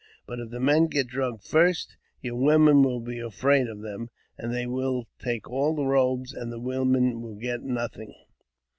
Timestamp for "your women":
2.23-2.81